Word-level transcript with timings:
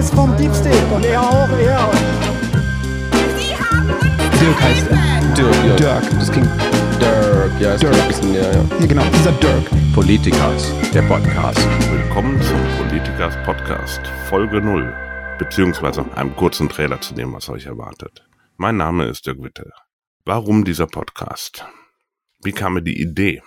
ist 0.00 0.14
vom 0.14 0.34
Deep 0.38 0.54
State 0.54 0.86
und 0.94 1.04
er 1.04 1.20
auch, 1.20 1.48
er. 1.58 1.90
Dirk 4.40 4.62
heißt 4.62 4.86
er. 4.88 5.34
Dirk, 5.34 5.54
ja. 5.66 5.76
Dirk. 5.76 6.10
Das 6.18 6.32
klingt 6.32 6.48
Dirk, 6.98 7.60
ja, 7.60 7.74
ist 7.74 7.82
Dirk. 7.82 7.94
ein 7.94 8.08
bisschen, 8.08 8.34
ja, 8.34 8.50
ja. 8.50 8.64
Ja, 8.80 8.86
genau, 8.86 9.04
dieser 9.12 9.32
Dirk. 9.32 9.70
Politikers, 9.94 10.72
der 10.94 11.02
Podcast. 11.02 11.60
Willkommen 11.92 12.40
zum 12.40 12.56
Politikers 12.78 13.34
Podcast, 13.44 14.00
Folge 14.30 14.62
0, 14.62 14.90
beziehungsweise 15.38 16.02
einem 16.16 16.34
kurzen 16.34 16.70
Trailer 16.70 16.98
zu 17.02 17.12
dem, 17.12 17.34
was 17.34 17.50
euch 17.50 17.66
erwartet. 17.66 18.26
Mein 18.56 18.78
Name 18.78 19.04
ist 19.04 19.26
Dirk 19.26 19.42
Witte. 19.42 19.70
Warum 20.24 20.64
dieser 20.64 20.86
Podcast? 20.86 21.66
Wie 22.42 22.52
kam 22.52 22.72
mir 22.72 22.82
die 22.82 23.02
Idee? 23.02 23.42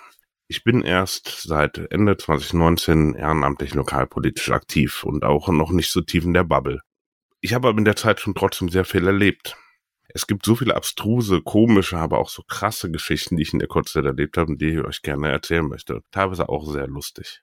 Ich 0.48 0.64
bin 0.64 0.82
erst 0.82 1.44
seit 1.44 1.78
Ende 1.91 2.18
2019 2.18 3.16
ehrenamtlich 3.16 3.73
lokalpolitisch 3.73 4.52
aktiv 4.52 5.04
und 5.04 5.23
auch 5.23 5.48
noch 5.48 5.71
nicht 5.71 5.91
so 5.91 6.02
tief 6.02 6.26
in 6.26 6.34
der 6.34 6.44
Bubble. 6.44 6.81
Ich 7.40 7.54
habe 7.54 7.70
aber 7.70 7.77
in 7.77 7.85
der 7.85 7.95
Zeit 7.95 8.20
schon 8.20 8.35
trotzdem 8.35 8.70
sehr 8.70 8.85
viel 8.85 9.08
erlebt. 9.08 9.58
Es 10.09 10.27
gibt 10.27 10.45
so 10.45 10.55
viele 10.55 10.76
abstruse, 10.76 11.41
komische, 11.41 11.98
aber 11.98 12.20
auch 12.20 12.30
so 12.30 12.44
krasse 12.44 12.91
Geschichten, 12.91 13.38
die 13.38 13.44
ich 13.44 13.54
in 13.54 13.59
der 13.59 13.68
Kurzzeit 13.68 14.05
erlebt 14.05 14.38
habe 14.38 14.52
und 14.52 14.62
die 14.62 14.73
ich 14.73 14.80
euch 14.80 15.02
gerne 15.02 15.30
erzählen 15.30 15.68
möchte. 15.68 16.02
Teilweise 16.12 16.49
auch 16.49 16.71
sehr 16.71 16.88
lustig. 16.88 17.41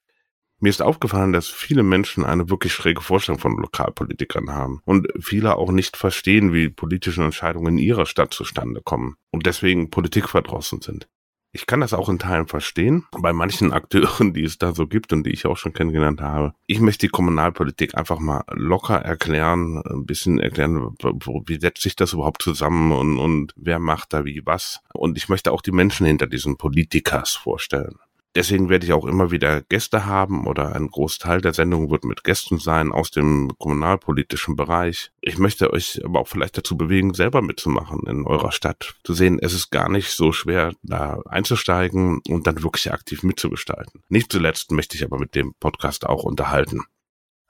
Mir 0.63 0.69
ist 0.69 0.83
aufgefallen, 0.83 1.33
dass 1.33 1.49
viele 1.49 1.83
Menschen 1.83 2.25
eine 2.25 2.51
wirklich 2.51 2.75
schräge 2.75 3.01
Vorstellung 3.01 3.41
von 3.41 3.57
Lokalpolitikern 3.57 4.51
haben 4.51 4.83
und 4.85 5.09
viele 5.19 5.57
auch 5.57 5.73
nicht 5.73 5.97
verstehen, 5.97 6.53
wie 6.53 6.69
politische 6.69 7.25
Entscheidungen 7.25 7.79
in 7.79 7.85
ihrer 7.85 8.05
Stadt 8.05 8.35
zustande 8.35 8.83
kommen 8.83 9.17
und 9.31 9.47
deswegen 9.47 9.89
politikverdrossen 9.89 10.83
sind. 10.83 11.09
Ich 11.53 11.67
kann 11.67 11.81
das 11.81 11.93
auch 11.93 12.09
in 12.09 12.21
Teilen 12.21 12.47
verstehen, 12.47 13.07
bei 13.11 13.33
manchen 13.33 13.73
Akteuren, 13.73 14.33
die 14.33 14.45
es 14.45 14.59
da 14.59 14.73
so 14.73 14.87
gibt 14.87 15.13
und 15.13 15.25
die 15.25 15.31
ich 15.31 15.47
auch 15.47 15.57
schon 15.57 15.73
kennengelernt 15.73 16.21
habe. 16.21 16.53
Ich 16.67 16.81
möchte 16.81 17.07
die 17.07 17.11
Kommunalpolitik 17.11 17.97
einfach 17.97 18.21
mal 18.21 18.45
locker 18.53 18.97
erklären, 18.97 19.83
ein 19.85 20.07
bisschen 20.07 20.39
erklären, 20.39 20.95
wie 21.03 21.61
setzt 21.61 21.83
sich 21.83 21.97
das 21.97 22.13
überhaupt 22.13 22.43
zusammen 22.43 22.93
und, 22.93 23.19
und 23.19 23.53
wer 23.57 23.81
macht 23.81 24.13
da 24.13 24.25
wie 24.25 24.43
was. 24.45 24.81
Und 24.95 25.17
ich 25.17 25.29
möchte 25.29 25.51
auch 25.51 25.63
die 25.63 25.73
Menschen 25.73 26.07
hinter 26.07 26.29
diesen 26.29 26.57
Politikers 26.57 27.35
vorstellen. 27.35 27.97
Deswegen 28.37 28.69
werde 28.69 28.87
ich 28.87 28.93
auch 28.93 29.07
immer 29.07 29.33
wieder 29.33 29.63
Gäste 29.63 30.07
haben 30.07 30.47
oder 30.47 30.77
ein 30.77 30.87
Großteil 30.87 31.41
der 31.41 31.53
Sendung 31.53 31.91
wird 31.91 32.05
mit 32.05 32.23
Gästen 32.23 32.59
sein 32.59 32.93
aus 32.93 33.11
dem 33.11 33.51
kommunalpolitischen 33.59 34.55
Bereich. 34.55 35.11
Ich 35.21 35.39
möchte 35.39 35.73
euch 35.73 36.01
aber 36.05 36.21
auch 36.21 36.29
vielleicht 36.29 36.57
dazu 36.57 36.77
bewegen, 36.77 37.13
selber 37.13 37.43
mitzumachen 37.43 38.07
in 38.07 38.25
eurer 38.27 38.53
Stadt. 38.53 38.95
Zu 39.03 39.15
sehen, 39.15 39.41
es 39.43 39.53
ist 39.53 39.71
gar 39.71 39.89
nicht 39.89 40.11
so 40.11 40.31
schwer, 40.31 40.75
da 40.83 41.21
einzusteigen 41.29 42.21
und 42.29 42.47
dann 42.47 42.63
wirklich 42.63 42.93
aktiv 42.93 43.25
mitzugestalten. 43.25 44.03
Nicht 44.09 44.31
zuletzt 44.31 44.71
möchte 44.71 44.97
ich 44.97 45.03
aber 45.03 45.19
mit 45.19 45.35
dem 45.35 45.55
Podcast 45.59 46.07
auch 46.07 46.23
unterhalten. 46.23 46.83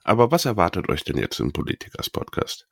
Aber 0.02 0.30
was 0.30 0.46
erwartet 0.46 0.88
euch 0.88 1.04
denn 1.04 1.18
jetzt 1.18 1.40
im 1.40 1.52
Politikers 1.52 2.08
Podcast? 2.08 2.66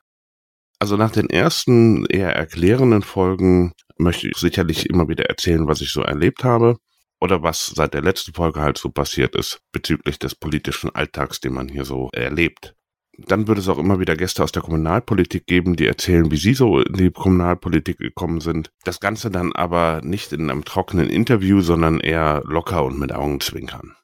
Also 0.78 0.96
nach 0.96 1.10
den 1.10 1.28
ersten 1.28 2.06
eher 2.06 2.34
erklärenden 2.34 3.02
Folgen 3.02 3.74
möchte 3.98 4.28
ich 4.28 4.38
sicherlich 4.38 4.88
immer 4.88 5.08
wieder 5.08 5.26
erzählen, 5.26 5.66
was 5.66 5.82
ich 5.82 5.92
so 5.92 6.00
erlebt 6.00 6.42
habe 6.42 6.78
oder 7.20 7.42
was 7.42 7.66
seit 7.66 7.94
der 7.94 8.02
letzten 8.02 8.34
Folge 8.34 8.60
halt 8.60 8.78
so 8.78 8.90
passiert 8.90 9.34
ist 9.34 9.60
bezüglich 9.72 10.18
des 10.18 10.34
politischen 10.34 10.94
Alltags, 10.94 11.40
den 11.40 11.54
man 11.54 11.68
hier 11.68 11.84
so 11.84 12.10
erlebt. 12.12 12.74
Dann 13.26 13.48
wird 13.48 13.58
es 13.58 13.68
auch 13.68 13.78
immer 13.78 13.98
wieder 13.98 14.14
Gäste 14.14 14.44
aus 14.44 14.52
der 14.52 14.62
Kommunalpolitik 14.62 15.46
geben, 15.46 15.74
die 15.74 15.86
erzählen, 15.86 16.30
wie 16.30 16.36
sie 16.36 16.54
so 16.54 16.80
in 16.80 16.92
die 16.92 17.10
Kommunalpolitik 17.10 17.98
gekommen 17.98 18.40
sind. 18.40 18.70
Das 18.84 19.00
Ganze 19.00 19.30
dann 19.30 19.52
aber 19.52 20.00
nicht 20.04 20.32
in 20.32 20.48
einem 20.48 20.64
trockenen 20.64 21.10
Interview, 21.10 21.60
sondern 21.60 21.98
eher 21.98 22.42
locker 22.44 22.84
und 22.84 22.98
mit 22.98 23.12
Augenzwinkern. 23.12 23.96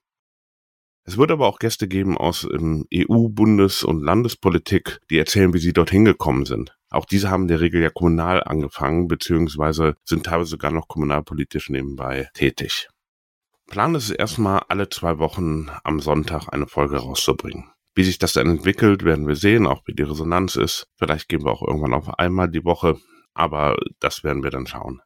Es 1.06 1.18
wird 1.18 1.30
aber 1.30 1.46
auch 1.46 1.58
Gäste 1.58 1.86
geben 1.86 2.16
aus 2.16 2.48
ähm, 2.50 2.86
EU, 2.92 3.28
Bundes- 3.28 3.84
und 3.84 4.02
Landespolitik, 4.02 5.00
die 5.10 5.18
erzählen, 5.18 5.52
wie 5.52 5.58
sie 5.58 5.74
dorthin 5.74 6.06
gekommen 6.06 6.46
sind. 6.46 6.76
Auch 6.90 7.04
diese 7.04 7.30
haben 7.30 7.42
in 7.42 7.48
der 7.48 7.60
Regel 7.60 7.82
ja 7.82 7.90
kommunal 7.90 8.42
angefangen, 8.42 9.06
beziehungsweise 9.06 9.96
sind 10.04 10.24
teilweise 10.24 10.50
sogar 10.50 10.72
noch 10.72 10.88
kommunalpolitisch 10.88 11.68
nebenbei 11.68 12.30
tätig. 12.32 12.88
Plan 13.66 13.94
ist 13.94 14.04
es 14.04 14.10
erstmal, 14.10 14.62
alle 14.68 14.88
zwei 14.88 15.18
Wochen 15.18 15.68
am 15.84 16.00
Sonntag 16.00 16.48
eine 16.52 16.66
Folge 16.66 16.96
rauszubringen. 16.96 17.70
Wie 17.94 18.04
sich 18.04 18.18
das 18.18 18.32
dann 18.32 18.48
entwickelt, 18.48 19.04
werden 19.04 19.26
wir 19.26 19.36
sehen, 19.36 19.66
auch 19.66 19.82
wie 19.86 19.94
die 19.94 20.02
Resonanz 20.02 20.56
ist. 20.56 20.88
Vielleicht 20.96 21.28
gehen 21.28 21.44
wir 21.44 21.52
auch 21.52 21.62
irgendwann 21.62 21.94
auf 21.94 22.18
einmal 22.18 22.50
die 22.50 22.64
Woche, 22.64 22.98
aber 23.34 23.76
das 24.00 24.24
werden 24.24 24.42
wir 24.42 24.50
dann 24.50 24.66
schauen. 24.66 25.00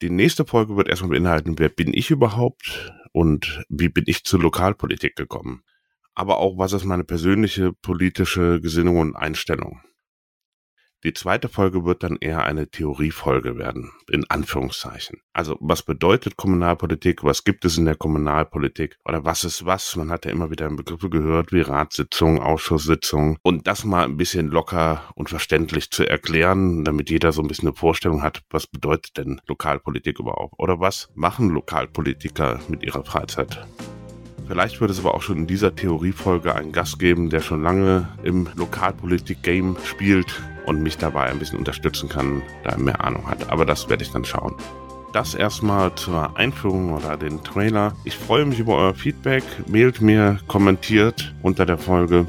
Die 0.00 0.10
nächste 0.10 0.44
Folge 0.44 0.76
wird 0.76 0.88
erstmal 0.88 1.10
beinhalten, 1.10 1.58
wer 1.58 1.68
bin 1.68 1.94
ich 1.94 2.10
überhaupt 2.10 2.92
und 3.12 3.64
wie 3.68 3.88
bin 3.88 4.04
ich 4.06 4.24
zur 4.24 4.40
Lokalpolitik 4.40 5.14
gekommen. 5.14 5.62
Aber 6.14 6.38
auch, 6.38 6.58
was 6.58 6.72
ist 6.72 6.84
meine 6.84 7.04
persönliche 7.04 7.72
politische 7.72 8.60
Gesinnung 8.60 8.98
und 8.98 9.14
Einstellung. 9.16 9.80
Die 11.04 11.14
zweite 11.14 11.48
Folge 11.48 11.84
wird 11.84 12.04
dann 12.04 12.16
eher 12.20 12.44
eine 12.44 12.70
Theoriefolge 12.70 13.58
werden, 13.58 13.90
in 14.08 14.24
Anführungszeichen. 14.30 15.18
Also 15.32 15.56
was 15.60 15.82
bedeutet 15.82 16.36
Kommunalpolitik, 16.36 17.24
was 17.24 17.42
gibt 17.42 17.64
es 17.64 17.76
in 17.76 17.86
der 17.86 17.96
Kommunalpolitik 17.96 18.98
oder 19.04 19.24
was 19.24 19.42
ist 19.42 19.66
was? 19.66 19.96
Man 19.96 20.12
hat 20.12 20.26
ja 20.26 20.30
immer 20.30 20.52
wieder 20.52 20.70
Begriffe 20.70 21.10
gehört 21.10 21.50
wie 21.50 21.62
Ratssitzung, 21.62 22.40
Ausschusssitzung 22.40 23.36
und 23.42 23.66
das 23.66 23.84
mal 23.84 24.04
ein 24.04 24.16
bisschen 24.16 24.46
locker 24.46 25.02
und 25.16 25.28
verständlich 25.28 25.90
zu 25.90 26.08
erklären, 26.08 26.84
damit 26.84 27.10
jeder 27.10 27.32
so 27.32 27.42
ein 27.42 27.48
bisschen 27.48 27.70
eine 27.70 27.76
Vorstellung 27.76 28.22
hat, 28.22 28.42
was 28.50 28.68
bedeutet 28.68 29.16
denn 29.16 29.40
Lokalpolitik 29.48 30.20
überhaupt 30.20 30.54
oder 30.58 30.78
was 30.78 31.10
machen 31.16 31.50
Lokalpolitiker 31.50 32.60
mit 32.68 32.84
ihrer 32.84 33.04
Freizeit. 33.04 33.66
Vielleicht 34.46 34.80
wird 34.80 34.92
es 34.92 35.00
aber 35.00 35.14
auch 35.14 35.22
schon 35.22 35.38
in 35.38 35.46
dieser 35.48 35.74
Theoriefolge 35.74 36.54
einen 36.54 36.70
Gast 36.70 37.00
geben, 37.00 37.28
der 37.28 37.40
schon 37.40 37.62
lange 37.62 38.08
im 38.22 38.48
Lokalpolitik-Game 38.54 39.76
spielt 39.84 40.42
und 40.66 40.82
mich 40.82 40.98
dabei 40.98 41.26
ein 41.26 41.38
bisschen 41.38 41.58
unterstützen 41.58 42.08
kann, 42.08 42.42
da 42.64 42.70
er 42.70 42.78
mehr 42.78 43.04
Ahnung 43.04 43.28
hat. 43.28 43.50
Aber 43.50 43.64
das 43.64 43.88
werde 43.88 44.04
ich 44.04 44.12
dann 44.12 44.24
schauen. 44.24 44.54
Das 45.12 45.34
erstmal 45.34 45.94
zur 45.94 46.36
Einführung 46.38 46.94
oder 46.94 47.16
den 47.18 47.44
Trailer. 47.44 47.94
Ich 48.04 48.16
freue 48.16 48.46
mich 48.46 48.58
über 48.58 48.76
euer 48.76 48.94
Feedback. 48.94 49.44
Mailt 49.66 50.00
mir, 50.00 50.38
kommentiert 50.48 51.34
unter 51.42 51.66
der 51.66 51.76
Folge. 51.76 52.26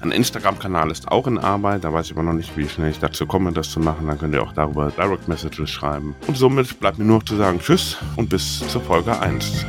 Ein 0.00 0.10
Instagram-Kanal 0.10 0.90
ist 0.90 1.08
auch 1.08 1.26
in 1.26 1.38
Arbeit, 1.38 1.84
da 1.84 1.92
weiß 1.92 2.06
ich 2.06 2.12
aber 2.12 2.24
noch 2.24 2.34
nicht, 2.34 2.56
wie 2.58 2.68
schnell 2.68 2.90
ich 2.90 2.98
dazu 2.98 3.24
komme, 3.24 3.52
das 3.52 3.70
zu 3.70 3.80
machen. 3.80 4.06
Dann 4.06 4.18
könnt 4.18 4.34
ihr 4.34 4.42
auch 4.42 4.52
darüber 4.52 4.90
Direct 4.90 5.28
Messages 5.28 5.70
schreiben. 5.70 6.14
Und 6.26 6.36
somit 6.36 6.78
bleibt 6.78 6.98
mir 6.98 7.04
nur 7.04 7.18
noch 7.18 7.24
zu 7.24 7.36
sagen 7.36 7.58
Tschüss 7.58 7.96
und 8.16 8.28
bis 8.28 8.66
zur 8.68 8.82
Folge 8.82 9.18
1. 9.18 9.64